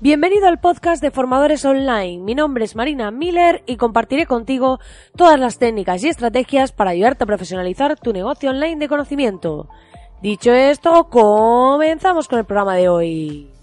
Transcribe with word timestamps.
Bienvenido 0.00 0.46
al 0.46 0.60
podcast 0.60 1.02
de 1.02 1.10
Formadores 1.10 1.64
Online. 1.64 2.22
Mi 2.22 2.36
nombre 2.36 2.64
es 2.64 2.76
Marina 2.76 3.10
Miller 3.10 3.64
y 3.66 3.76
compartiré 3.76 4.26
contigo 4.26 4.78
todas 5.16 5.40
las 5.40 5.58
técnicas 5.58 6.04
y 6.04 6.08
estrategias 6.08 6.70
para 6.70 6.90
ayudarte 6.90 7.24
a 7.24 7.26
profesionalizar 7.26 7.98
tu 7.98 8.12
negocio 8.12 8.50
online 8.50 8.76
de 8.76 8.86
conocimiento. 8.86 9.68
Dicho 10.22 10.52
esto, 10.52 11.08
comenzamos 11.08 12.28
con 12.28 12.38
el 12.38 12.44
programa 12.44 12.76
de 12.76 12.88
hoy. 12.88 13.57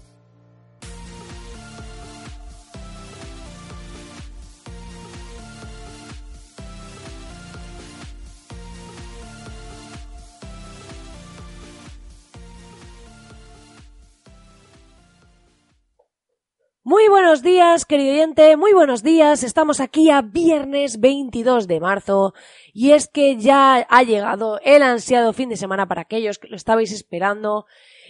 Muy 16.88 17.08
buenos 17.08 17.42
días, 17.42 17.84
querido 17.84 18.12
oyente, 18.12 18.56
muy 18.56 18.72
buenos 18.72 19.02
días. 19.02 19.42
Estamos 19.42 19.80
aquí 19.80 20.08
a 20.08 20.22
viernes 20.22 21.00
22 21.00 21.66
de 21.66 21.80
marzo 21.80 22.32
y 22.72 22.92
es 22.92 23.08
que 23.08 23.36
ya 23.38 23.84
ha 23.90 24.02
llegado 24.04 24.60
el 24.62 24.84
ansiado 24.84 25.32
fin 25.32 25.48
de 25.48 25.56
semana 25.56 25.88
para 25.88 26.02
aquellos 26.02 26.38
que 26.38 26.46
lo 26.46 26.54
estabais 26.54 26.92
esperando. 26.92 27.66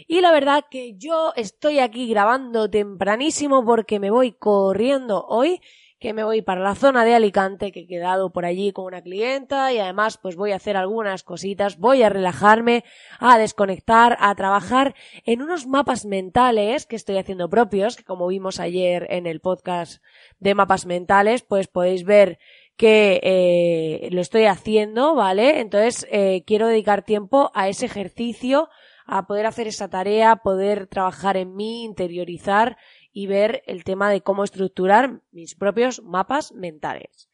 Y 0.07 0.21
la 0.21 0.31
verdad 0.31 0.67
que 0.71 0.95
yo 0.99 1.33
estoy 1.37 1.79
aquí 1.79 2.07
grabando 2.07 2.69
tempranísimo 2.69 3.65
porque 3.65 3.99
me 3.99 4.11
voy 4.11 4.33
corriendo 4.33 5.25
hoy 5.27 5.63
que 6.07 6.13
me 6.13 6.23
voy 6.23 6.41
para 6.41 6.61
la 6.61 6.77
zona 6.77 7.05
de 7.05 7.17
Alicante, 7.17 7.73
que 7.73 7.81
he 7.81 7.87
quedado 7.89 8.31
por 8.31 8.45
allí 8.45 8.71
con 8.71 8.85
una 8.85 9.03
clienta 9.03 9.73
y 9.73 9.81
además 9.81 10.21
pues 10.23 10.37
voy 10.37 10.53
a 10.53 10.55
hacer 10.55 10.77
algunas 10.77 11.25
cositas, 11.25 11.79
voy 11.79 12.05
a 12.05 12.09
relajarme, 12.09 12.85
a 13.19 13.37
desconectar, 13.39 14.17
a 14.21 14.33
trabajar 14.37 14.95
en 15.25 15.43
unos 15.43 15.67
mapas 15.67 16.05
mentales 16.05 16.87
que 16.87 16.95
estoy 16.95 17.19
haciendo 17.19 17.51
propios, 17.51 17.97
que 17.97 18.05
como 18.05 18.29
vimos 18.29 18.61
ayer 18.61 19.09
en 19.11 19.27
el 19.27 19.41
podcast 19.41 20.01
de 20.39 20.55
mapas 20.55 20.87
mentales, 20.87 21.43
pues 21.43 21.67
podéis 21.67 22.05
ver 22.05 22.39
que 22.77 23.19
eh, 23.25 24.09
lo 24.13 24.21
estoy 24.21 24.45
haciendo, 24.45 25.17
¿vale? 25.17 25.59
Entonces 25.59 26.07
eh, 26.13 26.45
quiero 26.47 26.69
dedicar 26.69 27.03
tiempo 27.03 27.51
a 27.53 27.69
ese 27.69 27.87
ejercicio, 27.87 28.69
a 29.07 29.27
poder 29.27 29.47
hacer 29.47 29.67
esa 29.67 29.89
tarea, 29.89 30.37
poder 30.37 30.87
trabajar 30.87 31.37
en 31.37 31.57
mí, 31.57 31.83
interiorizar 31.83 32.77
y 33.17 33.27
ver 33.29 33.63
el 33.65 33.83
tema 33.83 34.11
de 34.11 34.21
cómo 34.21 34.45
estructurar 34.45 35.23
mis 35.33 35.55
propios 35.55 36.03
mapas 36.03 36.53
mentales. 36.53 37.31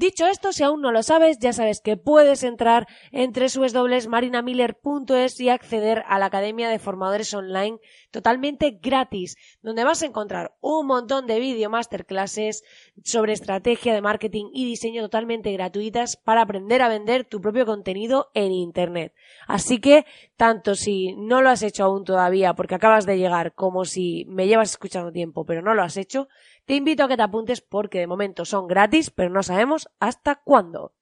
Dicho 0.00 0.26
esto, 0.26 0.52
si 0.54 0.62
aún 0.62 0.80
no 0.80 0.92
lo 0.92 1.02
sabes, 1.02 1.38
ya 1.40 1.52
sabes 1.52 1.82
que 1.82 1.98
puedes 1.98 2.42
entrar 2.42 2.86
en 3.12 3.34
www.marinamiller.es 3.34 5.40
y 5.40 5.50
acceder 5.50 6.04
a 6.08 6.18
la 6.18 6.24
Academia 6.24 6.70
de 6.70 6.78
Formadores 6.78 7.34
Online 7.34 7.78
totalmente 8.10 8.78
gratis, 8.80 9.36
donde 9.60 9.84
vas 9.84 10.02
a 10.02 10.06
encontrar 10.06 10.56
un 10.62 10.86
montón 10.86 11.26
de 11.26 11.38
vídeo 11.38 11.68
masterclasses 11.68 12.64
sobre 13.04 13.34
estrategia 13.34 13.92
de 13.92 14.00
marketing 14.00 14.46
y 14.54 14.64
diseño 14.64 15.02
totalmente 15.02 15.52
gratuitas 15.52 16.16
para 16.16 16.40
aprender 16.40 16.80
a 16.80 16.88
vender 16.88 17.26
tu 17.26 17.42
propio 17.42 17.66
contenido 17.66 18.30
en 18.32 18.52
Internet. 18.52 19.12
Así 19.46 19.80
que, 19.80 20.06
tanto 20.38 20.76
si 20.76 21.14
no 21.14 21.42
lo 21.42 21.50
has 21.50 21.62
hecho 21.62 21.84
aún 21.84 22.04
todavía 22.04 22.54
porque 22.54 22.74
acabas 22.74 23.04
de 23.04 23.18
llegar, 23.18 23.52
como 23.52 23.84
si 23.84 24.24
me 24.30 24.46
llevas 24.46 24.70
escuchando 24.70 25.12
tiempo 25.12 25.44
pero 25.44 25.60
no 25.60 25.74
lo 25.74 25.82
has 25.82 25.98
hecho, 25.98 26.28
te 26.64 26.74
invito 26.74 27.04
a 27.04 27.08
que 27.08 27.16
te 27.16 27.22
apuntes 27.22 27.60
porque 27.60 27.98
de 27.98 28.06
momento 28.06 28.44
son 28.44 28.66
gratis, 28.66 29.10
pero 29.10 29.30
no 29.30 29.42
sabemos 29.42 29.88
hasta 29.98 30.36
cuándo. 30.36 30.92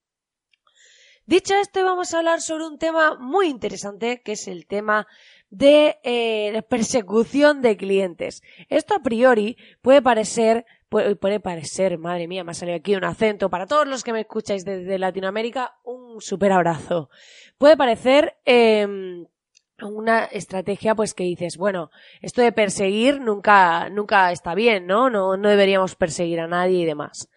Dicho 1.29 1.55
esto, 1.57 1.85
vamos 1.85 2.15
a 2.15 2.19
hablar 2.21 2.41
sobre 2.41 2.65
un 2.65 2.79
tema 2.79 3.17
muy 3.21 3.49
interesante, 3.49 4.23
que 4.23 4.33
es 4.33 4.49
el 4.49 4.67
tema 4.67 5.07
de 5.51 5.99
eh, 6.03 6.63
persecución 6.71 7.61
de 7.61 7.77
clientes. 7.77 8.43
Esto 8.71 8.95
a 8.95 9.03
priori 9.03 9.59
puede 9.83 10.01
parecer, 10.01 10.65
puede, 10.89 11.39
parecer, 11.39 11.99
madre 11.99 12.29
mía, 12.29 12.45
me 12.45 12.53
ha 12.53 12.55
salido 12.55 12.79
aquí 12.79 12.97
un 12.97 13.05
acento. 13.05 13.51
Para 13.51 13.67
todos 13.67 13.87
los 13.87 14.05
que 14.05 14.15
me 14.15 14.21
escucháis 14.21 14.65
desde 14.65 14.99
Latinoamérica, 14.99 15.77
un 15.85 16.23
super 16.23 16.51
abrazo. 16.51 17.11
Puede 17.59 17.77
parecer 17.77 18.39
em, 18.47 19.27
una 19.83 20.25
estrategia 20.25 20.95
pues 20.95 21.15
que 21.15 21.25
dices, 21.25 21.57
bueno, 21.57 21.91
esto 22.21 22.43
de 22.43 22.53
perseguir 22.53 23.21
nunca, 23.21 23.89
nunca 23.91 24.33
está 24.33 24.55
bien, 24.55 24.87
¿no? 24.87 25.11
No, 25.11 25.37
no 25.37 25.49
deberíamos 25.49 25.95
perseguir 25.95 26.41
a 26.41 26.47
nadie 26.47 26.81
y 26.81 26.85
demás. 26.85 27.29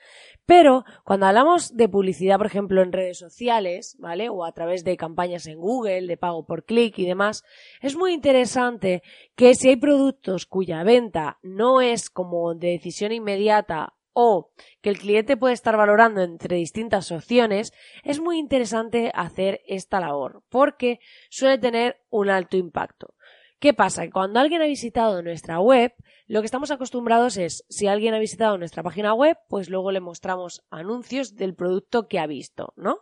Pero 0.46 0.84
cuando 1.06 1.28
hablamos 1.28 1.78
de 1.78 1.88
publicidad, 1.88 2.38
por 2.38 2.48
ejemplo, 2.48 2.82
en 2.82 2.92
redes 2.92 3.20
sociales, 3.20 3.96
¿vale? 4.00 4.28
O 4.30 4.44
a 4.44 4.52
través 4.52 4.84
de 4.84 4.98
campañas 4.98 5.46
en 5.46 5.60
Google, 5.60 6.08
de 6.08 6.18
pago 6.18 6.46
por 6.46 6.66
clic 6.66 6.98
y 7.00 7.06
demás, 7.06 7.44
es 7.82 7.96
muy 7.96 8.12
interesante 8.12 9.02
que 9.36 9.56
si 9.56 9.70
hay 9.70 9.78
productos 9.78 10.46
cuya 10.46 10.84
venta 10.84 11.38
no 11.42 11.80
es 11.80 12.10
como 12.10 12.54
de 12.56 12.72
decisión 12.72 13.12
inmediata 13.12 13.94
o 14.14 14.52
que 14.82 14.90
el 14.90 14.98
cliente 14.98 15.38
puede 15.38 15.54
estar 15.54 15.78
valorando 15.78 16.22
entre 16.22 16.58
distintas 16.58 17.12
opciones, 17.12 17.74
es 18.04 18.20
muy 18.20 18.38
interesante 18.38 19.12
hacer 19.14 19.62
esta 19.68 20.00
labor 20.00 20.44
porque 20.50 21.00
suele 21.30 21.58
tener 21.58 22.02
un 22.10 22.30
alto 22.30 22.58
impacto. 22.58 23.16
¿Qué 23.60 23.76
pasa? 23.76 24.04
Que 24.04 24.12
cuando 24.12 24.40
alguien 24.40 24.64
ha 24.64 24.66
visitado 24.66 25.22
nuestra 25.22 25.60
web, 25.60 25.94
lo 26.26 26.42
que 26.42 26.46
estamos 26.46 26.72
acostumbrados 26.72 27.38
es, 27.38 27.64
si 27.70 27.86
alguien 27.86 28.16
ha 28.16 28.20
visitado 28.20 28.58
nuestra 28.58 28.82
página 28.82 29.14
web, 29.14 29.38
pues 29.50 29.70
luego 29.70 29.92
le 29.92 30.00
mostramos 30.00 30.64
anuncios 30.72 31.36
del 31.36 31.54
producto 31.54 32.08
que 32.08 32.18
ha 32.18 32.26
visto, 32.26 32.74
¿no? 32.76 33.02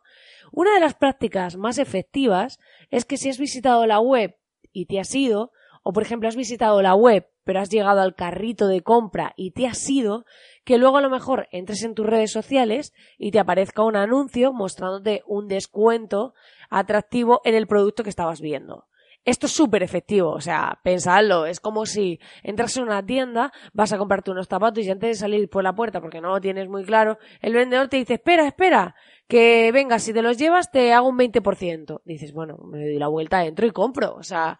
Una 0.51 0.73
de 0.73 0.81
las 0.81 0.95
prácticas 0.95 1.55
más 1.55 1.77
efectivas 1.77 2.59
es 2.89 3.05
que 3.05 3.15
si 3.15 3.29
has 3.29 3.37
visitado 3.37 3.85
la 3.85 4.01
web 4.01 4.35
y 4.73 4.85
te 4.87 4.99
has 4.99 5.15
ido, 5.15 5.53
o 5.83 5.93
por 5.93 6.03
ejemplo 6.03 6.29
has 6.29 6.35
visitado 6.35 6.81
la 6.81 6.95
web 6.95 7.27
pero 7.49 7.61
has 7.61 7.69
llegado 7.71 8.01
al 8.01 8.13
carrito 8.13 8.67
de 8.67 8.81
compra 8.81 9.33
y 9.35 9.49
te 9.49 9.65
has 9.65 9.89
ido, 9.89 10.23
que 10.65 10.77
luego 10.77 10.97
a 10.97 11.01
lo 11.01 11.09
mejor 11.09 11.47
entres 11.51 11.81
en 11.81 11.95
tus 11.95 12.05
redes 12.05 12.31
sociales 12.31 12.93
y 13.17 13.31
te 13.31 13.39
aparezca 13.39 13.81
un 13.81 13.95
anuncio 13.95 14.53
mostrándote 14.53 15.23
un 15.25 15.47
descuento 15.47 16.35
atractivo 16.69 17.41
en 17.43 17.55
el 17.55 17.65
producto 17.65 18.03
que 18.03 18.11
estabas 18.11 18.39
viendo. 18.39 18.85
Esto 19.25 19.47
es 19.47 19.51
súper 19.51 19.81
efectivo, 19.81 20.29
o 20.29 20.41
sea, 20.41 20.79
pensadlo, 20.83 21.47
es 21.47 21.59
como 21.59 21.87
si 21.87 22.19
entras 22.43 22.77
en 22.77 22.83
una 22.83 23.03
tienda, 23.03 23.51
vas 23.73 23.91
a 23.93 23.97
comprarte 23.97 24.29
unos 24.29 24.47
zapatos 24.47 24.85
y 24.85 24.91
antes 24.91 25.09
de 25.09 25.15
salir 25.15 25.49
por 25.49 25.63
la 25.63 25.73
puerta, 25.73 26.01
porque 26.01 26.21
no 26.21 26.29
lo 26.29 26.39
tienes 26.39 26.69
muy 26.69 26.83
claro, 26.83 27.17
el 27.41 27.53
vendedor 27.53 27.87
te 27.87 27.97
dice, 27.97 28.13
espera, 28.13 28.47
espera, 28.47 28.95
que 29.27 29.71
venga, 29.71 29.99
si 29.99 30.13
te 30.13 30.21
los 30.21 30.37
llevas 30.37 30.71
te 30.71 30.93
hago 30.93 31.09
un 31.09 31.17
20%. 31.17 32.01
Dices, 32.05 32.33
bueno, 32.33 32.57
me 32.63 32.79
doy 32.79 32.97
la 32.97 33.07
vuelta, 33.07 33.45
entro 33.45 33.67
y 33.67 33.71
compro, 33.71 34.15
o 34.15 34.23
sea, 34.23 34.59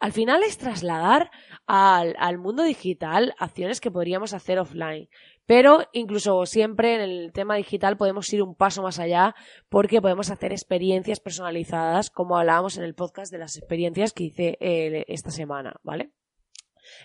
al 0.00 0.12
final 0.12 0.42
es 0.42 0.58
trasladar 0.58 1.30
al, 1.66 2.14
al, 2.18 2.38
mundo 2.38 2.62
digital 2.62 3.34
acciones 3.38 3.80
que 3.80 3.90
podríamos 3.90 4.34
hacer 4.34 4.58
offline. 4.58 5.08
Pero 5.46 5.84
incluso 5.92 6.46
siempre 6.46 6.94
en 6.94 7.00
el 7.02 7.32
tema 7.32 7.56
digital 7.56 7.96
podemos 7.96 8.32
ir 8.32 8.42
un 8.42 8.54
paso 8.54 8.82
más 8.82 8.98
allá 8.98 9.34
porque 9.68 10.00
podemos 10.00 10.30
hacer 10.30 10.52
experiencias 10.52 11.20
personalizadas 11.20 12.10
como 12.10 12.38
hablábamos 12.38 12.78
en 12.78 12.84
el 12.84 12.94
podcast 12.94 13.30
de 13.30 13.38
las 13.38 13.56
experiencias 13.56 14.12
que 14.12 14.24
hice 14.24 14.56
eh, 14.60 15.04
esta 15.08 15.30
semana, 15.30 15.74
¿vale? 15.82 16.12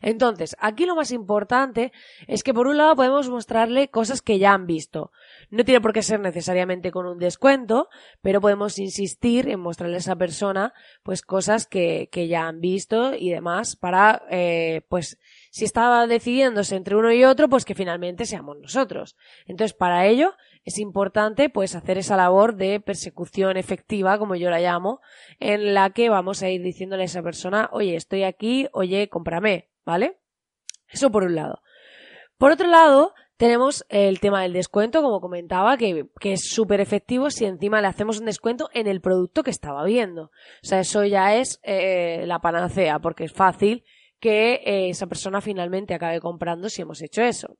Entonces, 0.01 0.55
aquí 0.59 0.85
lo 0.85 0.95
más 0.95 1.11
importante 1.11 1.91
es 2.27 2.43
que 2.43 2.53
por 2.53 2.67
un 2.67 2.77
lado 2.77 2.95
podemos 2.95 3.29
mostrarle 3.29 3.89
cosas 3.89 4.21
que 4.21 4.39
ya 4.39 4.53
han 4.53 4.67
visto. 4.67 5.11
No 5.49 5.63
tiene 5.63 5.81
por 5.81 5.93
qué 5.93 6.01
ser 6.03 6.19
necesariamente 6.19 6.91
con 6.91 7.05
un 7.05 7.19
descuento, 7.19 7.89
pero 8.21 8.41
podemos 8.41 8.79
insistir 8.79 9.49
en 9.49 9.59
mostrarle 9.59 9.95
a 9.95 9.99
esa 9.99 10.15
persona 10.15 10.73
pues 11.03 11.21
cosas 11.21 11.67
que, 11.67 12.09
que 12.11 12.27
ya 12.27 12.47
han 12.47 12.61
visto 12.61 13.13
y 13.13 13.29
demás 13.29 13.75
para 13.75 14.23
eh, 14.29 14.81
pues 14.89 15.17
si 15.49 15.65
estaba 15.65 16.05
decidiéndose 16.07 16.75
entre 16.75 16.95
uno 16.95 17.11
y 17.11 17.23
otro, 17.23 17.49
pues 17.49 17.65
que 17.65 17.75
finalmente 17.75 18.25
seamos 18.25 18.57
nosotros. 18.59 19.17
Entonces, 19.45 19.75
para 19.75 20.05
ello 20.05 20.35
es 20.63 20.77
importante 20.77 21.49
pues 21.49 21.75
hacer 21.75 21.97
esa 21.97 22.15
labor 22.15 22.55
de 22.55 22.79
persecución 22.79 23.57
efectiva, 23.57 24.19
como 24.19 24.35
yo 24.35 24.49
la 24.49 24.59
llamo, 24.59 25.01
en 25.39 25.73
la 25.73 25.89
que 25.91 26.09
vamos 26.09 26.43
a 26.43 26.49
ir 26.49 26.61
diciéndole 26.61 27.03
a 27.03 27.05
esa 27.05 27.23
persona, 27.23 27.69
oye, 27.71 27.95
estoy 27.95 28.23
aquí, 28.23 28.67
oye, 28.73 29.09
cómprame, 29.09 29.69
¿vale? 29.85 30.19
Eso 30.87 31.11
por 31.11 31.23
un 31.23 31.35
lado. 31.35 31.61
Por 32.37 32.51
otro 32.51 32.67
lado, 32.67 33.13
tenemos 33.37 33.85
el 33.89 34.19
tema 34.19 34.41
del 34.41 34.53
descuento, 34.53 35.01
como 35.01 35.21
comentaba, 35.21 35.77
que, 35.77 36.07
que 36.19 36.33
es 36.33 36.49
súper 36.49 36.81
efectivo 36.81 37.29
si 37.29 37.45
encima 37.45 37.81
le 37.81 37.87
hacemos 37.87 38.19
un 38.19 38.25
descuento 38.25 38.69
en 38.73 38.85
el 38.85 39.01
producto 39.01 39.43
que 39.43 39.51
estaba 39.51 39.83
viendo. 39.85 40.23
O 40.23 40.31
sea, 40.61 40.81
eso 40.81 41.05
ya 41.05 41.35
es 41.35 41.59
eh, 41.63 42.25
la 42.27 42.39
panacea, 42.39 42.99
porque 42.99 43.23
es 43.23 43.33
fácil 43.33 43.83
que 44.19 44.61
eh, 44.65 44.89
esa 44.89 45.07
persona 45.07 45.41
finalmente 45.41 45.93
acabe 45.93 46.19
comprando 46.19 46.69
si 46.69 46.81
hemos 46.81 47.01
hecho 47.01 47.21
eso. 47.21 47.57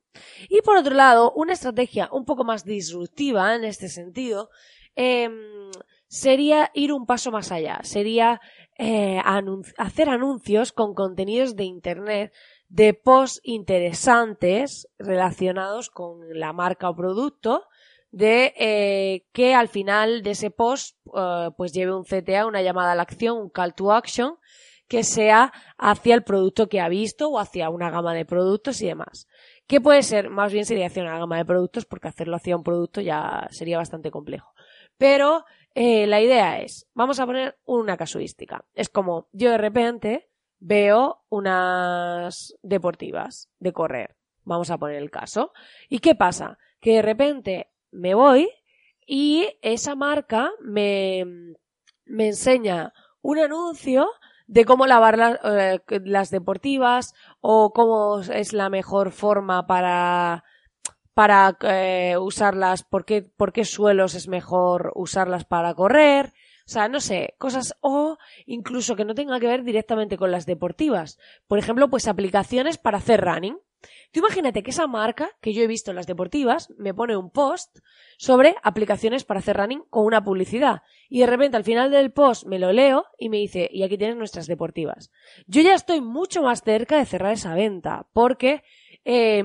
Y 0.50 0.62
por 0.62 0.78
otro 0.78 0.94
lado, 0.94 1.32
una 1.36 1.54
estrategia 1.54 2.10
un 2.12 2.26
poco 2.26 2.44
más 2.44 2.66
disruptiva 2.66 3.56
en 3.56 3.64
este 3.64 3.88
sentido 3.88 4.50
em, 4.96 5.72
sería 6.08 6.70
ir 6.74 6.92
un 6.92 7.06
paso 7.06 7.32
más 7.32 7.52
allá, 7.52 7.80
sería 7.84 8.42
eh, 8.78 9.22
hacer 9.78 10.10
anuncios 10.10 10.72
con 10.72 10.94
contenidos 10.94 11.56
de 11.56 11.64
Internet 11.64 12.34
de 12.68 12.94
posts 12.94 13.42
interesantes 13.44 14.88
relacionados 15.00 15.90
con 15.90 16.20
la 16.38 16.54
marca 16.54 16.90
o 16.90 16.96
producto 16.96 17.66
de 18.12 18.54
eh, 18.58 19.26
que 19.32 19.54
al 19.54 19.70
final 19.70 20.24
de 20.24 20.32
ese 20.32 20.52
post 20.52 20.98
pues 21.58 21.74
lleve 21.74 21.96
un 21.96 22.04
CTA, 22.04 22.46
una 22.46 22.62
llamada 22.62 22.92
a 22.92 22.96
la 22.96 23.04
acción, 23.04 23.38
un 23.38 23.50
call 23.50 23.74
to 23.74 23.92
action 23.92 24.36
que 24.89 25.03
sea 25.03 25.53
hacia 25.77 26.15
el 26.15 26.24
producto 26.24 26.68
que 26.68 26.81
ha 26.81 26.89
visto 26.89 27.30
o 27.30 27.39
hacia 27.39 27.69
una 27.69 27.91
gama 27.91 28.13
de 28.13 28.25
productos 28.25 28.81
y 28.81 28.88
demás. 28.88 29.27
¿Qué 29.68 29.80
puede 29.80 30.01
ser? 30.01 30.31
Más 30.31 30.51
bien 30.51 30.65
sería 30.65 30.88
hacia 30.88 31.03
una 31.03 31.19
gama 31.19 31.38
de 31.38 31.45
productos 31.45 31.86
porque 31.86 32.07
hacerlo 32.07 32.36
hacia 32.36 32.57
un 32.57 32.63
producto 32.63 33.00
ya 33.00 33.47
sería 33.51 33.77
bastante 33.77 34.09
complejo. 34.09 34.51
Pero 34.97 35.45
eh, 35.75 36.07
la 36.07 36.19
idea 36.21 36.59
es, 36.59 36.88
vamos 36.95 37.19
a 37.19 37.27
poner 37.27 37.59
una 37.65 37.97
casuística. 37.97 38.65
Es 38.74 38.89
como 38.89 39.30
yo 39.31 39.51
de 39.51 39.59
repente 39.59 40.30
veo 40.57 41.24
unas 41.30 42.56
deportivas 42.63 43.47
de 43.59 43.71
correr. 43.71 44.15
Vamos 44.44 44.71
a 44.71 44.80
poner 44.80 44.95
el 44.95 45.12
caso. 45.12 45.53
¿Y 45.88 46.00
qué 46.00 46.15
pasa? 46.15 46.57
Que 46.80 46.95
de 46.95 47.01
repente 47.03 47.71
me 47.91 48.15
voy 48.15 48.50
y 49.06 49.47
esa 49.62 49.94
marca 49.94 50.51
me, 50.62 51.53
me 52.06 52.27
enseña 52.27 52.91
un 53.21 53.38
anuncio 53.38 54.09
de 54.50 54.66
cómo 54.66 54.88
lavar 54.88 55.40
eh, 55.44 55.80
las 56.06 56.31
deportivas 56.31 57.13
o 57.40 57.72
cómo 57.72 58.19
es 58.22 58.51
la 58.51 58.69
mejor 58.69 59.12
forma 59.12 59.68
para 59.68 60.44
para 61.13 61.57
eh, 61.62 62.16
usarlas, 62.18 62.84
por 62.84 63.04
qué, 63.04 63.22
por 63.22 63.51
qué 63.51 63.66
suelos 63.66 64.16
es 64.16 64.30
mejor 64.30 64.94
usarlas 64.96 65.44
para 65.44 65.74
correr, 65.74 66.28
o 66.66 66.72
sea, 66.72 66.88
no 66.88 67.01
sé, 67.01 67.36
cosas 67.38 67.75
o 67.81 68.18
incluso 68.46 68.96
que 68.96 69.04
no 69.04 69.16
tenga 69.16 69.40
que 69.40 69.48
ver 69.48 69.63
directamente 69.63 70.18
con 70.18 70.31
las 70.31 70.46
deportivas. 70.46 71.18
Por 71.46 71.60
ejemplo, 71.60 71.90
pues 71.90 72.07
aplicaciones 72.07 72.78
para 72.78 73.00
hacer 73.00 73.19
running. 73.19 73.57
Tú 74.12 74.20
imagínate 74.20 74.64
que 74.64 74.72
esa 74.72 74.88
marca 74.88 75.30
que 75.42 75.54
yo 75.54 75.62
he 75.62 75.68
visto 75.68 75.92
en 75.92 75.96
las 75.96 76.08
deportivas 76.08 76.70
me 76.78 76.94
pone 76.94 77.16
un 77.16 77.30
post 77.30 77.80
sobre 78.18 78.56
aplicaciones 78.64 79.24
para 79.24 79.40
hacer 79.40 79.58
running 79.58 79.84
con 79.90 80.06
una 80.06 80.24
publicidad. 80.24 80.81
Y 81.10 81.20
de 81.20 81.28
repente 81.28 81.58
al 81.58 81.64
final 81.64 81.92
del 81.92 82.12
post 82.12 82.46
me 82.46 82.60
lo 82.60 82.72
leo 82.72 83.06
y 83.18 83.30
me 83.30 83.38
dice, 83.38 83.70
y 83.72 83.84
aquí 83.84 83.98
tienes 83.98 84.18
nuestras 84.18 84.48
deportivas. 84.48 85.12
Yo 85.48 85.62
ya 85.62 85.74
estoy 85.74 86.02
mucho 86.02 86.44
más 86.44 86.64
cerca 86.64 86.98
de 86.98 87.06
cerrar 87.06 87.34
esa 87.34 87.54
venta 87.54 88.08
porque 88.14 88.64
eh, 89.06 89.44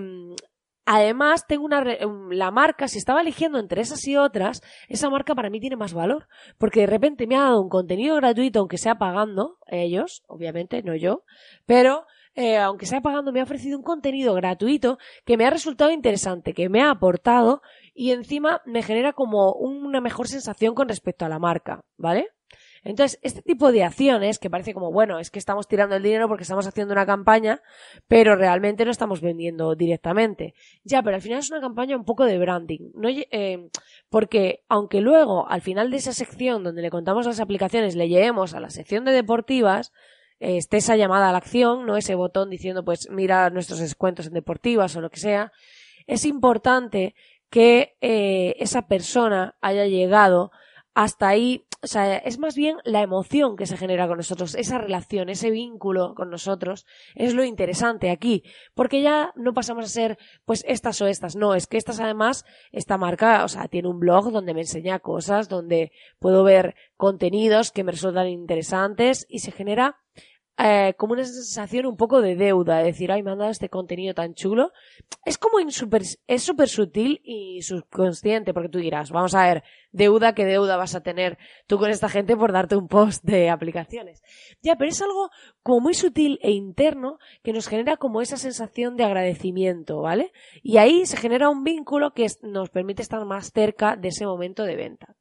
Además, 0.86 1.46
tengo 1.46 1.64
una 1.64 1.82
la 2.30 2.50
marca, 2.50 2.88
si 2.88 2.98
estaba 2.98 3.22
eligiendo 3.22 3.58
entre 3.58 3.80
esas 3.80 4.06
y 4.06 4.16
otras, 4.16 4.60
esa 4.88 5.08
marca 5.08 5.34
para 5.34 5.48
mí 5.48 5.58
tiene 5.58 5.76
más 5.76 5.94
valor, 5.94 6.28
porque 6.58 6.80
de 6.80 6.86
repente 6.86 7.26
me 7.26 7.36
ha 7.36 7.44
dado 7.44 7.62
un 7.62 7.70
contenido 7.70 8.16
gratuito, 8.16 8.58
aunque 8.58 8.76
sea 8.76 8.96
pagando, 8.96 9.56
ellos, 9.66 10.22
obviamente, 10.26 10.82
no 10.82 10.94
yo, 10.94 11.24
pero 11.64 12.04
eh, 12.34 12.58
aunque 12.58 12.86
sea 12.86 13.00
pagando, 13.00 13.32
me 13.32 13.40
ha 13.40 13.44
ofrecido 13.44 13.76
un 13.78 13.84
contenido 13.84 14.34
gratuito 14.34 14.98
que 15.24 15.36
me 15.36 15.46
ha 15.46 15.50
resultado 15.50 15.90
interesante, 15.90 16.52
que 16.52 16.68
me 16.68 16.82
ha 16.82 16.90
aportado 16.90 17.62
y 17.94 18.10
encima 18.10 18.60
me 18.66 18.82
genera 18.82 19.12
como 19.12 19.52
una 19.52 20.00
mejor 20.00 20.28
sensación 20.28 20.74
con 20.74 20.88
respecto 20.88 21.24
a 21.24 21.28
la 21.28 21.38
marca, 21.38 21.84
¿vale? 21.96 22.28
Entonces, 22.84 23.18
este 23.22 23.40
tipo 23.40 23.72
de 23.72 23.82
acciones, 23.82 24.38
que 24.38 24.50
parece 24.50 24.74
como, 24.74 24.92
bueno, 24.92 25.18
es 25.18 25.30
que 25.30 25.38
estamos 25.38 25.66
tirando 25.66 25.96
el 25.96 26.02
dinero 26.02 26.28
porque 26.28 26.42
estamos 26.42 26.66
haciendo 26.66 26.92
una 26.92 27.06
campaña, 27.06 27.62
pero 28.08 28.36
realmente 28.36 28.84
no 28.84 28.90
estamos 28.90 29.22
vendiendo 29.22 29.74
directamente. 29.74 30.54
Ya, 30.84 31.02
pero 31.02 31.16
al 31.16 31.22
final 31.22 31.38
es 31.38 31.50
una 31.50 31.62
campaña 31.62 31.96
un 31.96 32.04
poco 32.04 32.26
de 32.26 32.38
branding. 32.38 32.90
¿no? 32.94 33.08
Eh, 33.08 33.70
porque, 34.10 34.64
aunque 34.68 35.00
luego, 35.00 35.48
al 35.48 35.62
final 35.62 35.90
de 35.90 35.96
esa 35.96 36.12
sección 36.12 36.62
donde 36.62 36.82
le 36.82 36.90
contamos 36.90 37.24
las 37.24 37.40
aplicaciones, 37.40 37.96
le 37.96 38.08
lleguemos 38.08 38.54
a 38.54 38.60
la 38.60 38.68
sección 38.68 39.06
de 39.06 39.12
deportivas, 39.12 39.92
esté 40.40 40.78
esa 40.78 40.96
llamada 40.96 41.28
a 41.28 41.32
la 41.32 41.38
acción, 41.38 41.86
no 41.86 41.96
ese 41.96 42.14
botón 42.14 42.50
diciendo, 42.50 42.84
pues, 42.84 43.08
mira 43.10 43.50
nuestros 43.50 43.78
descuentos 43.78 44.26
en 44.26 44.34
deportivas 44.34 44.94
o 44.96 45.00
lo 45.00 45.10
que 45.10 45.20
sea, 45.20 45.52
es 46.06 46.24
importante 46.24 47.14
que 47.50 47.96
eh, 48.00 48.56
esa 48.58 48.88
persona 48.88 49.56
haya 49.60 49.86
llegado 49.86 50.50
hasta 50.94 51.28
ahí, 51.28 51.66
o 51.82 51.86
sea, 51.86 52.16
es 52.16 52.38
más 52.38 52.54
bien 52.54 52.78
la 52.84 53.02
emoción 53.02 53.56
que 53.56 53.66
se 53.66 53.76
genera 53.76 54.06
con 54.06 54.16
nosotros, 54.16 54.54
esa 54.54 54.78
relación, 54.78 55.28
ese 55.28 55.50
vínculo 55.50 56.14
con 56.14 56.30
nosotros, 56.30 56.86
es 57.14 57.34
lo 57.34 57.44
interesante 57.44 58.10
aquí, 58.10 58.44
porque 58.74 59.02
ya 59.02 59.32
no 59.36 59.54
pasamos 59.54 59.84
a 59.84 59.88
ser, 59.88 60.18
pues, 60.44 60.64
estas 60.68 61.00
o 61.02 61.06
estas, 61.06 61.36
no, 61.36 61.54
es 61.54 61.66
que 61.66 61.76
estas 61.76 62.00
además, 62.00 62.44
esta 62.70 62.96
marca, 62.96 63.44
o 63.44 63.48
sea, 63.48 63.68
tiene 63.68 63.88
un 63.88 63.98
blog 63.98 64.30
donde 64.30 64.54
me 64.54 64.60
enseña 64.60 65.00
cosas, 65.00 65.48
donde 65.48 65.90
puedo 66.20 66.44
ver 66.44 66.76
contenidos 66.96 67.72
que 67.72 67.84
me 67.84 67.92
resultan 67.92 68.28
interesantes 68.28 69.26
y 69.28 69.40
se 69.40 69.50
genera 69.50 70.03
eh, 70.56 70.94
como 70.96 71.14
una 71.14 71.24
sensación 71.24 71.86
un 71.86 71.96
poco 71.96 72.20
de 72.20 72.36
deuda, 72.36 72.78
de 72.78 72.84
decir, 72.84 73.10
ay, 73.10 73.24
me 73.24 73.32
han 73.32 73.38
dado 73.38 73.50
este 73.50 73.68
contenido 73.68 74.14
tan 74.14 74.34
chulo. 74.34 74.72
Es 75.24 75.36
como 75.36 75.58
super, 75.70 76.02
es 76.26 76.42
súper 76.42 76.68
sutil 76.68 77.20
y 77.24 77.62
subconsciente, 77.62 78.54
porque 78.54 78.68
tú 78.68 78.78
dirás, 78.78 79.10
vamos 79.10 79.34
a 79.34 79.46
ver, 79.46 79.64
deuda, 79.90 80.34
¿qué 80.34 80.44
deuda 80.44 80.76
vas 80.76 80.94
a 80.94 81.02
tener 81.02 81.38
tú 81.66 81.78
con 81.78 81.90
esta 81.90 82.08
gente 82.08 82.36
por 82.36 82.52
darte 82.52 82.76
un 82.76 82.86
post 82.86 83.24
de 83.24 83.50
aplicaciones? 83.50 84.22
Ya, 84.62 84.76
pero 84.76 84.90
es 84.90 85.02
algo 85.02 85.30
como 85.62 85.80
muy 85.80 85.94
sutil 85.94 86.38
e 86.40 86.52
interno 86.52 87.18
que 87.42 87.52
nos 87.52 87.66
genera 87.66 87.96
como 87.96 88.20
esa 88.20 88.36
sensación 88.36 88.96
de 88.96 89.04
agradecimiento, 89.04 90.02
¿vale? 90.02 90.32
Y 90.62 90.76
ahí 90.76 91.04
se 91.06 91.16
genera 91.16 91.48
un 91.48 91.64
vínculo 91.64 92.12
que 92.12 92.26
nos 92.42 92.70
permite 92.70 93.02
estar 93.02 93.24
más 93.24 93.50
cerca 93.52 93.96
de 93.96 94.08
ese 94.08 94.24
momento 94.24 94.62
de 94.62 94.76
venta. 94.76 95.16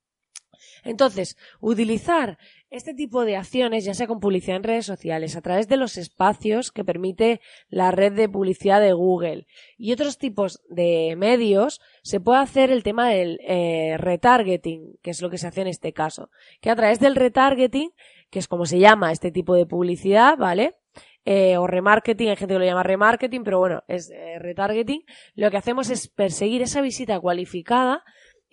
Entonces, 0.83 1.38
utilizar 1.59 2.38
este 2.73 2.95
tipo 2.95 3.23
de 3.23 3.37
acciones, 3.37 3.85
ya 3.85 3.93
sea 3.93 4.07
con 4.07 4.19
publicidad 4.19 4.57
en 4.57 4.63
redes 4.63 4.87
sociales, 4.87 5.35
a 5.35 5.41
través 5.41 5.67
de 5.67 5.77
los 5.77 5.95
espacios 5.95 6.71
que 6.71 6.83
permite 6.83 7.39
la 7.69 7.91
red 7.91 8.13
de 8.13 8.27
publicidad 8.27 8.81
de 8.81 8.93
Google 8.93 9.45
y 9.77 9.93
otros 9.93 10.17
tipos 10.17 10.59
de 10.69 11.13
medios, 11.15 11.81
se 12.01 12.19
puede 12.19 12.39
hacer 12.39 12.71
el 12.71 12.81
tema 12.81 13.09
del 13.09 13.39
eh, 13.47 13.97
retargeting, 13.99 14.97
que 15.03 15.11
es 15.11 15.21
lo 15.21 15.29
que 15.29 15.37
se 15.37 15.45
hace 15.45 15.61
en 15.61 15.67
este 15.67 15.93
caso. 15.93 16.31
Que 16.61 16.71
a 16.71 16.75
través 16.75 16.99
del 16.99 17.15
retargeting, 17.15 17.91
que 18.31 18.39
es 18.39 18.47
como 18.47 18.65
se 18.65 18.79
llama 18.79 19.11
este 19.11 19.31
tipo 19.31 19.53
de 19.53 19.67
publicidad, 19.67 20.35
¿vale? 20.35 20.73
Eh, 21.25 21.57
o 21.57 21.67
remarketing, 21.67 22.29
hay 22.29 22.35
gente 22.37 22.55
que 22.55 22.59
lo 22.59 22.65
llama 22.65 22.81
remarketing, 22.81 23.43
pero 23.43 23.59
bueno, 23.59 23.83
es 23.87 24.09
eh, 24.09 24.39
retargeting. 24.39 25.05
Lo 25.35 25.51
que 25.51 25.57
hacemos 25.57 25.91
es 25.91 26.07
perseguir 26.07 26.63
esa 26.63 26.81
visita 26.81 27.19
cualificada 27.19 28.03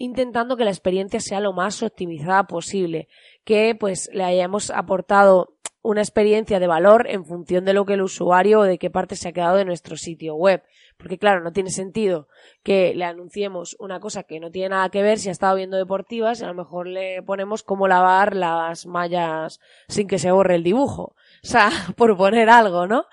intentando 0.00 0.56
que 0.56 0.64
la 0.64 0.70
experiencia 0.70 1.20
sea 1.20 1.41
lo 1.41 1.52
más 1.52 1.82
optimizada 1.82 2.44
posible, 2.44 3.06
que 3.44 3.76
pues 3.79 4.08
le 4.14 4.25
hayamos 4.25 4.70
aportado 4.70 5.58
una 5.82 6.00
experiencia 6.00 6.58
de 6.58 6.67
valor 6.67 7.06
en 7.06 7.26
función 7.26 7.67
de 7.67 7.75
lo 7.75 7.85
que 7.85 7.94
el 7.94 8.02
usuario 8.02 8.61
o 8.61 8.64
de 8.64 8.79
qué 8.79 8.88
parte 8.88 9.14
se 9.14 9.29
ha 9.29 9.32
quedado 9.32 9.58
de 9.58 9.67
nuestro 9.67 9.99
sitio 9.99 10.35
web. 10.37 10.62
Porque 10.97 11.19
claro, 11.19 11.43
no 11.43 11.52
tiene 11.52 11.70
sentido 11.70 12.29
que 12.62 12.94
le 12.94 13.05
anunciemos 13.05 13.76
una 13.79 14.00
cosa 14.00 14.23
que 14.23 14.41
no 14.41 14.50
tiene 14.50 14.70
nada 14.70 14.88
que 14.88 15.02
ver 15.02 15.19
si 15.19 15.29
ha 15.29 15.32
estado 15.32 15.56
viendo 15.56 15.76
deportivas 15.76 16.41
y 16.41 16.44
a 16.44 16.49
lo 16.49 16.55
mejor 16.55 16.87
le 16.87 17.23
ponemos 17.23 17.62
cómo 17.62 17.87
lavar 17.87 18.35
las 18.35 18.87
mallas 18.87 19.61
sin 19.87 20.08
que 20.08 20.19
se 20.19 20.31
borre 20.31 20.55
el 20.55 20.62
dibujo. 20.62 21.14
O 21.43 21.46
sea, 21.46 21.70
por 21.96 22.17
poner 22.17 22.49
algo, 22.49 22.87
¿no? 22.87 23.05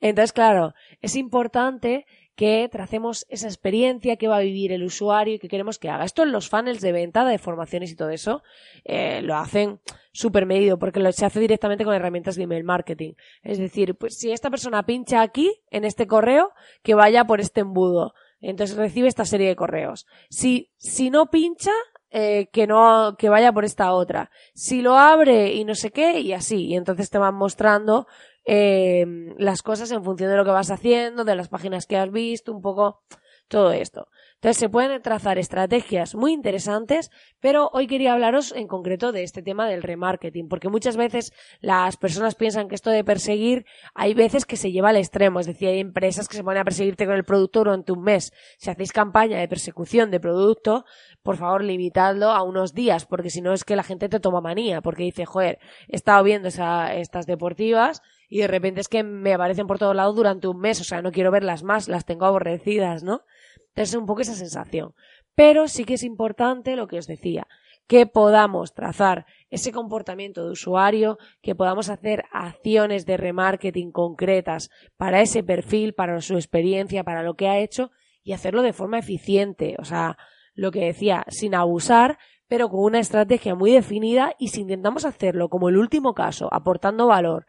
Entonces, 0.00 0.32
claro, 0.32 0.74
es 1.02 1.14
importante 1.14 2.04
que 2.34 2.68
tracemos 2.70 3.26
esa 3.28 3.46
experiencia 3.46 4.16
que 4.16 4.28
va 4.28 4.36
a 4.36 4.40
vivir 4.40 4.72
el 4.72 4.84
usuario 4.84 5.34
y 5.34 5.38
que 5.38 5.48
queremos 5.48 5.78
que 5.78 5.90
haga. 5.90 6.04
Esto 6.04 6.22
en 6.22 6.32
los 6.32 6.48
funnels 6.48 6.80
de 6.80 6.92
venta, 6.92 7.24
de 7.24 7.38
formaciones 7.38 7.90
y 7.90 7.96
todo 7.96 8.10
eso, 8.10 8.42
eh, 8.84 9.20
lo 9.22 9.36
hacen 9.36 9.80
súper 10.12 10.46
medido 10.46 10.78
porque 10.78 11.00
lo, 11.00 11.12
se 11.12 11.26
hace 11.26 11.40
directamente 11.40 11.84
con 11.84 11.94
herramientas 11.94 12.36
de 12.36 12.44
email 12.44 12.64
marketing. 12.64 13.12
Es 13.42 13.58
decir, 13.58 13.94
pues 13.96 14.18
si 14.18 14.32
esta 14.32 14.50
persona 14.50 14.84
pincha 14.84 15.20
aquí, 15.22 15.60
en 15.70 15.84
este 15.84 16.06
correo, 16.06 16.52
que 16.82 16.94
vaya 16.94 17.24
por 17.24 17.40
este 17.40 17.60
embudo. 17.60 18.14
Entonces 18.40 18.76
recibe 18.76 19.08
esta 19.08 19.24
serie 19.24 19.48
de 19.48 19.56
correos. 19.56 20.06
Si, 20.28 20.72
si 20.76 21.10
no 21.10 21.30
pincha, 21.30 21.72
eh, 22.14 22.48
que 22.52 22.66
no, 22.66 23.16
que 23.16 23.30
vaya 23.30 23.52
por 23.52 23.64
esta 23.64 23.92
otra. 23.92 24.30
Si 24.52 24.82
lo 24.82 24.98
abre 24.98 25.54
y 25.54 25.64
no 25.64 25.74
sé 25.74 25.92
qué, 25.92 26.20
y 26.20 26.34
así. 26.34 26.66
Y 26.66 26.76
entonces 26.76 27.08
te 27.08 27.16
van 27.16 27.34
mostrando 27.34 28.06
eh, 28.44 29.06
las 29.38 29.62
cosas 29.62 29.90
en 29.90 30.04
función 30.04 30.30
de 30.30 30.36
lo 30.36 30.44
que 30.44 30.50
vas 30.50 30.70
haciendo, 30.70 31.24
de 31.24 31.36
las 31.36 31.48
páginas 31.48 31.86
que 31.86 31.96
has 31.96 32.10
visto, 32.10 32.52
un 32.52 32.62
poco 32.62 33.02
todo 33.48 33.72
esto. 33.72 34.08
Entonces 34.36 34.56
se 34.56 34.68
pueden 34.68 35.00
trazar 35.02 35.38
estrategias 35.38 36.14
muy 36.14 36.32
interesantes, 36.32 37.10
pero 37.38 37.68
hoy 37.72 37.86
quería 37.86 38.14
hablaros 38.14 38.52
en 38.52 38.66
concreto 38.66 39.12
de 39.12 39.22
este 39.22 39.42
tema 39.42 39.68
del 39.68 39.82
remarketing, 39.82 40.48
porque 40.48 40.70
muchas 40.70 40.96
veces 40.96 41.32
las 41.60 41.96
personas 41.96 42.34
piensan 42.34 42.66
que 42.66 42.74
esto 42.74 42.90
de 42.90 43.04
perseguir, 43.04 43.66
hay 43.94 44.14
veces 44.14 44.46
que 44.46 44.56
se 44.56 44.72
lleva 44.72 44.88
al 44.88 44.96
extremo, 44.96 45.38
es 45.38 45.46
decir, 45.46 45.68
hay 45.68 45.80
empresas 45.80 46.28
que 46.28 46.36
se 46.36 46.42
ponen 46.42 46.62
a 46.62 46.64
perseguirte 46.64 47.06
con 47.06 47.14
el 47.14 47.24
producto 47.24 47.60
durante 47.60 47.92
un 47.92 48.02
mes. 48.02 48.32
Si 48.58 48.70
hacéis 48.70 48.90
campaña 48.90 49.38
de 49.38 49.48
persecución 49.48 50.10
de 50.10 50.18
producto, 50.18 50.84
por 51.22 51.36
favor 51.36 51.62
limitadlo 51.62 52.30
a 52.30 52.42
unos 52.42 52.72
días, 52.72 53.04
porque 53.04 53.30
si 53.30 53.42
no 53.42 53.52
es 53.52 53.64
que 53.64 53.76
la 53.76 53.84
gente 53.84 54.08
te 54.08 54.18
toma 54.18 54.40
manía, 54.40 54.80
porque 54.80 55.04
dice, 55.04 55.26
joder, 55.26 55.58
he 55.88 55.96
estado 55.96 56.24
viendo 56.24 56.48
esa, 56.48 56.94
estas 56.94 57.26
deportivas 57.26 58.02
y 58.32 58.38
de 58.38 58.46
repente 58.46 58.80
es 58.80 58.88
que 58.88 59.02
me 59.02 59.34
aparecen 59.34 59.66
por 59.66 59.78
todos 59.78 59.94
lados 59.94 60.16
durante 60.16 60.48
un 60.48 60.58
mes, 60.58 60.80
o 60.80 60.84
sea, 60.84 61.02
no 61.02 61.12
quiero 61.12 61.30
verlas 61.30 61.62
más, 61.62 61.86
las 61.86 62.06
tengo 62.06 62.24
aborrecidas, 62.24 63.02
¿no? 63.02 63.26
Entonces 63.58 63.90
es 63.90 63.94
un 63.94 64.06
poco 64.06 64.22
esa 64.22 64.34
sensación. 64.34 64.94
Pero 65.34 65.68
sí 65.68 65.84
que 65.84 65.94
es 65.94 66.02
importante 66.02 66.74
lo 66.74 66.86
que 66.86 66.96
os 66.96 67.06
decía, 67.06 67.46
que 67.86 68.06
podamos 68.06 68.72
trazar 68.72 69.26
ese 69.50 69.70
comportamiento 69.70 70.46
de 70.46 70.52
usuario, 70.52 71.18
que 71.42 71.54
podamos 71.54 71.90
hacer 71.90 72.24
acciones 72.32 73.04
de 73.04 73.18
remarketing 73.18 73.92
concretas 73.92 74.70
para 74.96 75.20
ese 75.20 75.42
perfil, 75.42 75.92
para 75.92 76.18
su 76.22 76.36
experiencia, 76.36 77.04
para 77.04 77.22
lo 77.22 77.34
que 77.34 77.48
ha 77.48 77.58
hecho 77.58 77.90
y 78.22 78.32
hacerlo 78.32 78.62
de 78.62 78.72
forma 78.72 78.98
eficiente. 78.98 79.76
O 79.78 79.84
sea, 79.84 80.16
lo 80.54 80.70
que 80.70 80.86
decía, 80.86 81.26
sin 81.28 81.54
abusar, 81.54 82.18
pero 82.52 82.68
con 82.68 82.80
una 82.80 82.98
estrategia 82.98 83.54
muy 83.54 83.72
definida 83.72 84.34
y 84.38 84.48
si 84.48 84.60
intentamos 84.60 85.06
hacerlo 85.06 85.48
como 85.48 85.70
el 85.70 85.78
último 85.78 86.12
caso, 86.12 86.50
aportando 86.52 87.06
valor, 87.06 87.46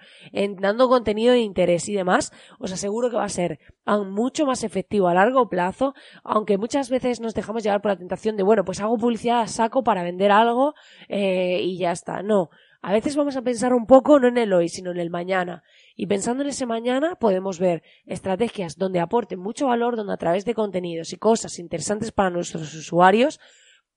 dando 0.62 0.88
contenido 0.88 1.33
de 1.33 1.41
interés 1.41 1.89
y 1.89 1.93
demás, 1.93 2.31
os 2.57 2.72
aseguro 2.72 3.10
que 3.10 3.17
va 3.17 3.25
a 3.25 3.27
ser 3.27 3.60
aún 3.83 4.12
mucho 4.12 4.45
más 4.45 4.63
efectivo 4.63 5.10
a 5.10 5.13
largo 5.13 5.50
plazo, 5.50 5.93
aunque 6.24 6.57
muchas 6.57 6.89
veces 6.89 7.19
nos 7.19 7.33
dejamos 7.33 7.63
llevar 7.63 7.81
por 7.81 7.91
la 7.91 7.98
tentación 7.98 8.38
de, 8.38 8.43
bueno, 8.43 8.63
pues 8.63 8.79
hago 8.79 8.98
publicidad 8.98 9.45
saco 9.48 9.83
para 9.83 10.03
vender 10.03 10.31
algo 10.31 10.74
eh, 11.10 11.60
y 11.62 11.77
ya 11.77 11.91
está. 11.91 12.24
No, 12.24 12.50
a 12.81 12.93
veces 12.93 13.17
vamos 13.17 13.36
a 13.36 13.41
pensar 13.41 13.74
un 13.74 13.86
poco 13.86 14.22
no 14.22 14.29
en 14.29 14.38
el 14.38 14.53
hoy, 14.53 14.69
sino 14.69 14.91
en 14.91 15.00
el 15.00 15.10
mañana. 15.10 15.63
Y 15.98 16.07
pensando 16.07 16.43
en 16.43 16.50
ese 16.50 16.65
mañana 16.65 17.15
podemos 17.15 17.60
ver 17.60 17.83
estrategias 18.05 18.77
donde 18.77 19.01
aporten 19.01 19.41
mucho 19.41 19.67
valor, 19.67 19.98
donde 19.98 20.13
a 20.13 20.17
través 20.17 20.45
de 20.45 20.53
contenidos 20.53 21.12
y 21.12 21.17
cosas 21.17 21.60
interesantes 21.60 22.13
para 22.13 22.29
nuestros 22.29 22.74
usuarios 22.74 23.41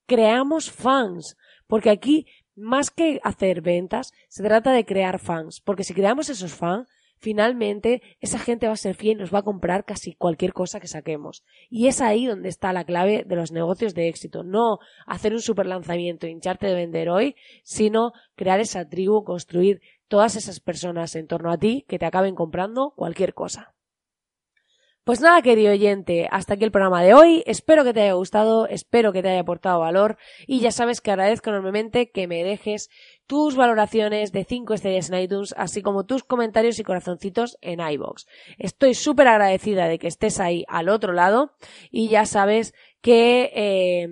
creamos 0.07 0.71
fans, 0.71 1.37
porque 1.67 1.91
aquí, 1.91 2.27
más 2.55 2.91
que 2.91 3.21
hacer 3.23 3.61
ventas, 3.61 4.13
se 4.29 4.43
trata 4.43 4.73
de 4.73 4.85
crear 4.85 5.19
fans, 5.19 5.61
porque 5.61 5.85
si 5.85 5.95
creamos 5.95 6.29
esos 6.31 6.55
fans, 6.55 6.89
finalmente 7.19 8.03
esa 8.21 8.39
gente 8.39 8.67
va 8.67 8.75
a 8.75 8.77
ser 8.77 8.95
fiel 8.95 9.17
y 9.17 9.21
nos 9.21 9.35
va 9.35 9.41
a 9.41 9.45
comprar 9.45 9.85
casi 9.85 10.15
cualquier 10.15 10.53
cosa 10.53 10.81
que 10.81 10.87
saquemos. 10.87 11.45
Y 11.69 11.87
es 11.87 12.01
ahí 12.01 12.27
donde 12.27 12.49
está 12.49 12.73
la 12.73 12.85
clave 12.85 13.25
de 13.27 13.37
los 13.37 13.53
negocios 13.53 13.95
de 13.95 14.09
éxito. 14.09 14.43
No 14.43 14.79
hacer 15.07 15.33
un 15.33 15.41
super 15.41 15.67
lanzamiento, 15.67 16.27
hincharte 16.27 16.67
de 16.67 16.75
vender 16.75 17.09
hoy, 17.09 17.37
sino 17.63 18.13
crear 18.35 18.61
esa 18.61 18.89
tribu, 18.89 19.25
construir 19.25 19.81
todas 20.09 20.37
esas 20.37 20.61
personas 20.61 21.17
en 21.17 21.27
torno 21.27 21.51
a 21.51 21.59
ti 21.59 21.85
que 21.89 21.99
te 21.99 22.07
acaben 22.07 22.35
comprando 22.35 22.93
cualquier 22.97 23.35
cosa. 23.35 23.76
Pues 25.07 25.21
nada, 25.21 25.41
querido 25.41 25.71
oyente, 25.71 26.27
hasta 26.33 26.55
aquí 26.55 26.65
el 26.65 26.73
programa 26.73 27.01
de 27.01 27.15
hoy. 27.15 27.45
Espero 27.47 27.85
que 27.85 27.95
te 27.95 28.03
haya 28.03 28.15
gustado, 28.15 28.67
espero 28.67 29.13
que 29.13 29.23
te 29.23 29.29
haya 29.29 29.39
aportado 29.39 29.79
valor 29.79 30.19
y 30.49 30.59
ya 30.59 30.73
sabes 30.73 31.01
que 31.01 31.13
agradezco 31.13 31.51
enormemente 31.51 32.11
que 32.11 32.27
me 32.27 32.43
dejes 32.43 32.91
tus 33.29 33.55
valoraciones 33.55 34.33
de 34.33 34.43
5 34.43 34.75
estrellas 34.75 35.09
en 35.09 35.21
iTunes, 35.21 35.55
así 35.57 35.81
como 35.81 36.07
tus 36.07 36.25
comentarios 36.25 36.81
y 36.81 36.83
corazoncitos 36.83 37.57
en 37.61 37.79
iBox. 37.79 38.27
Estoy 38.59 38.95
súper 38.95 39.29
agradecida 39.29 39.87
de 39.87 40.01
que 40.01 40.09
estés 40.09 40.41
ahí 40.41 40.65
al 40.67 40.89
otro 40.89 41.13
lado 41.13 41.53
y 41.93 42.09
ya 42.09 42.27
sabes 42.27 42.75
que 43.01 43.53
eh, 43.55 44.09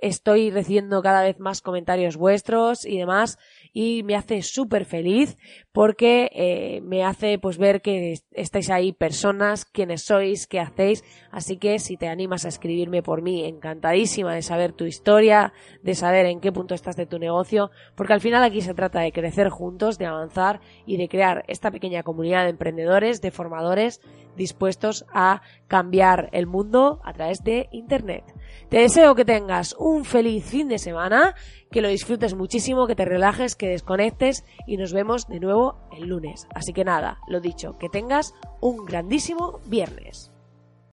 estoy 0.00 0.50
recibiendo 0.50 1.02
cada 1.02 1.22
vez 1.22 1.38
más 1.38 1.60
comentarios 1.60 2.16
vuestros 2.16 2.84
y 2.84 2.98
demás 2.98 3.38
y 3.72 4.02
me 4.02 4.16
hace 4.16 4.42
súper 4.42 4.84
feliz 4.84 5.36
porque 5.72 6.30
eh, 6.32 6.80
me 6.82 7.04
hace 7.04 7.38
pues 7.38 7.58
ver 7.58 7.82
que 7.82 8.14
estáis 8.32 8.70
ahí 8.70 8.92
personas, 8.92 9.64
quiénes 9.64 10.02
sois, 10.02 10.46
qué 10.46 10.60
hacéis, 10.60 11.04
así 11.30 11.58
que 11.58 11.78
si 11.78 11.96
te 11.96 12.08
animas 12.08 12.44
a 12.44 12.48
escribirme 12.48 13.02
por 13.02 13.22
mí, 13.22 13.44
encantadísima 13.44 14.34
de 14.34 14.42
saber 14.42 14.72
tu 14.72 14.86
historia, 14.86 15.52
de 15.82 15.94
saber 15.94 16.26
en 16.26 16.40
qué 16.40 16.52
punto 16.52 16.74
estás 16.74 16.96
de 16.96 17.06
tu 17.06 17.18
negocio, 17.18 17.70
porque 17.94 18.14
al 18.14 18.20
final 18.20 18.42
aquí 18.42 18.62
se 18.62 18.74
trata 18.74 19.00
de 19.00 19.12
crecer 19.12 19.50
juntos, 19.50 19.98
de 19.98 20.06
avanzar 20.06 20.60
y 20.86 20.96
de 20.96 21.08
crear 21.08 21.44
esta 21.48 21.70
pequeña 21.70 22.02
comunidad 22.02 22.44
de 22.44 22.50
emprendedores, 22.50 23.20
de 23.20 23.30
formadores 23.30 24.00
dispuestos 24.36 25.04
a 25.12 25.42
cambiar 25.66 26.28
el 26.32 26.46
mundo 26.46 27.00
a 27.04 27.12
través 27.12 27.42
de 27.42 27.68
Internet. 27.72 28.24
Te 28.68 28.78
deseo 28.78 29.14
que 29.14 29.24
tengas 29.24 29.74
un 29.78 30.04
feliz 30.04 30.44
fin 30.44 30.68
de 30.68 30.78
semana, 30.78 31.34
que 31.70 31.80
lo 31.80 31.88
disfrutes 31.88 32.34
muchísimo, 32.34 32.86
que 32.86 32.96
te 32.96 33.04
relajes, 33.04 33.56
que 33.56 33.68
desconectes 33.68 34.44
y 34.66 34.76
nos 34.76 34.92
vemos 34.92 35.26
de 35.28 35.40
nuevo 35.40 35.78
el 35.96 36.08
lunes. 36.08 36.46
Así 36.54 36.72
que 36.72 36.84
nada, 36.84 37.18
lo 37.28 37.40
dicho, 37.40 37.78
que 37.78 37.88
tengas 37.88 38.34
un 38.60 38.84
grandísimo 38.84 39.60
viernes. 39.66 40.32